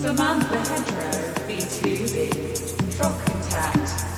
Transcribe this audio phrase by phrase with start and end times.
[0.00, 4.17] Samantha Hedgerow, B2B, Drop Contact.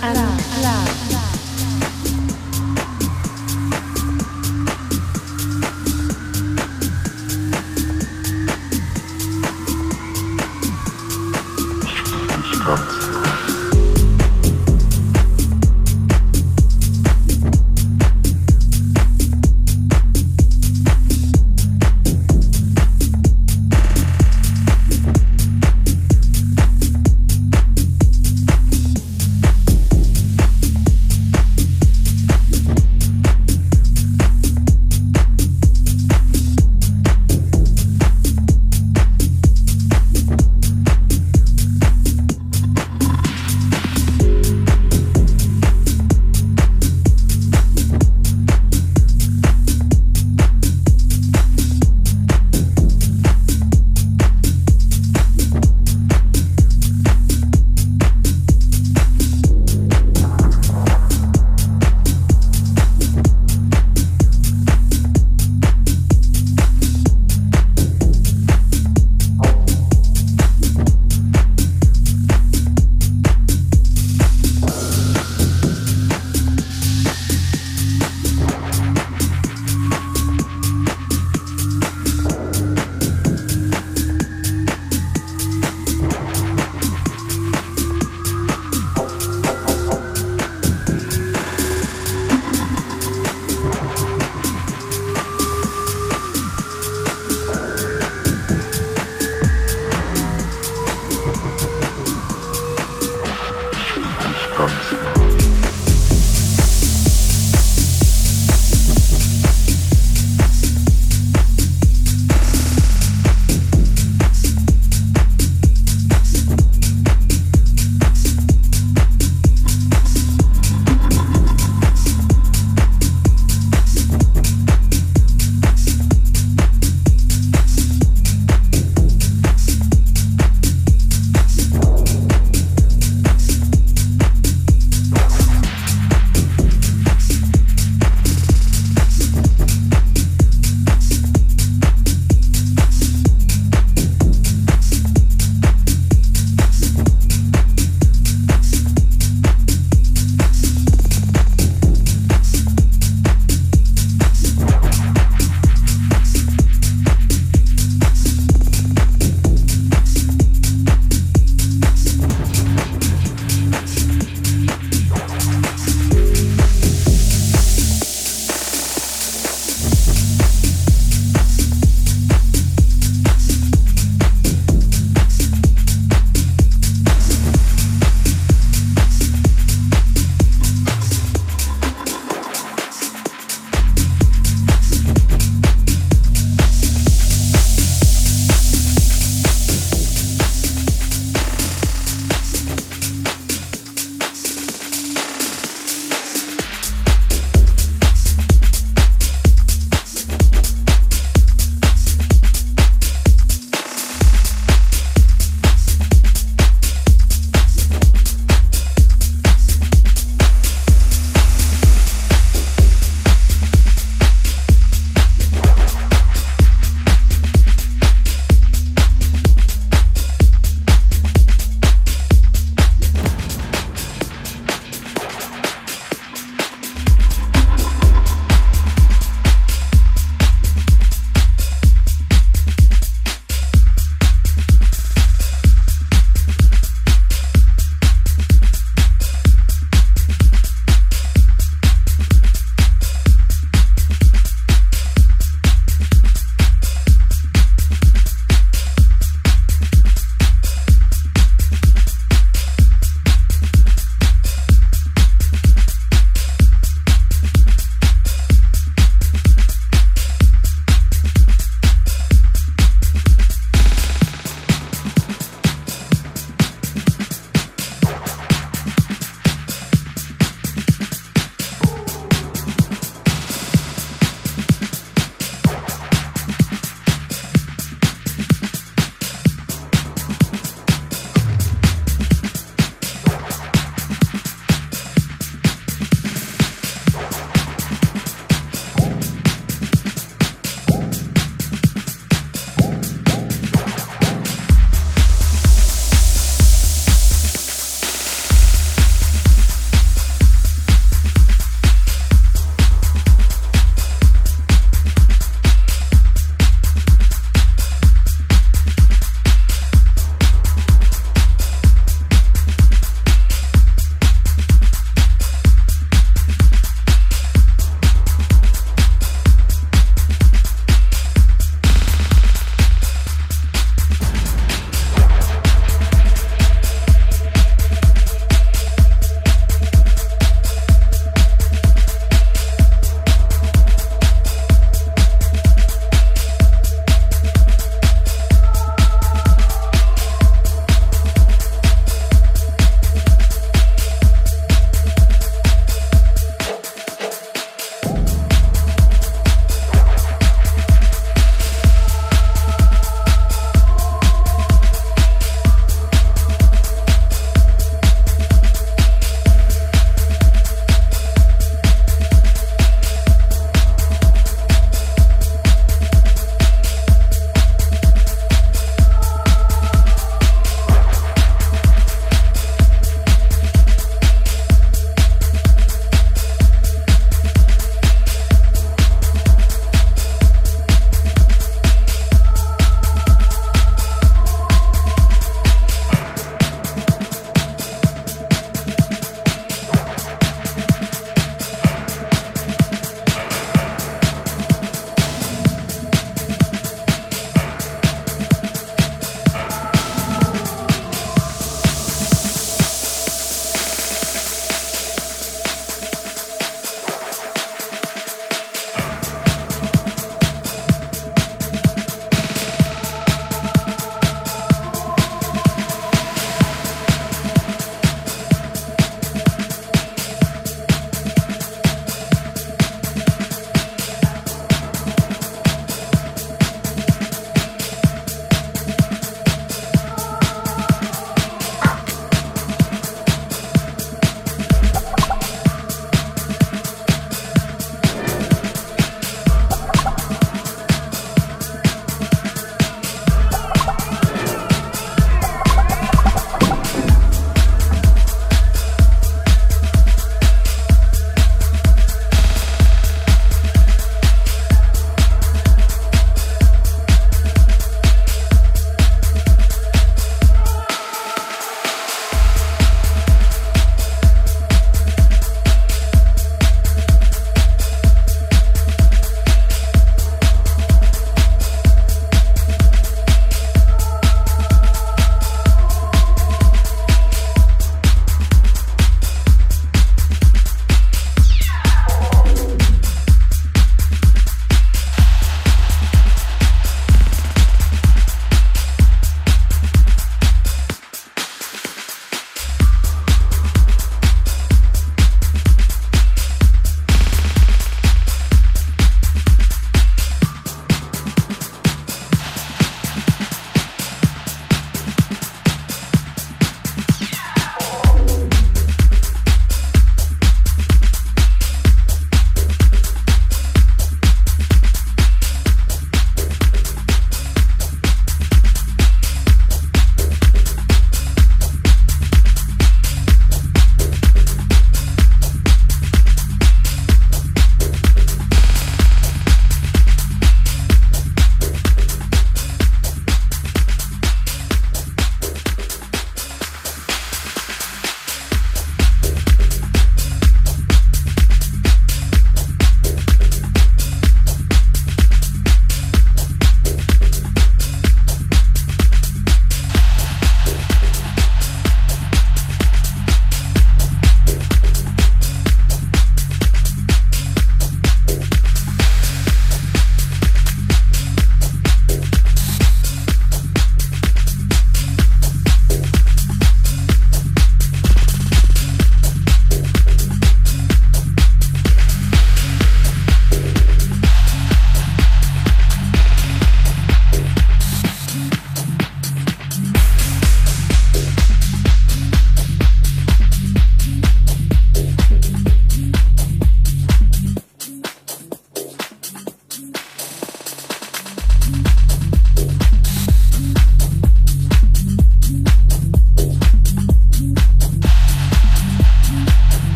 [0.00, 0.12] 啦
[0.62, 1.11] 啦。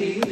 [0.00, 0.29] be